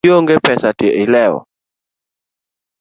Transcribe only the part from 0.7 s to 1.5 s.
to ilewo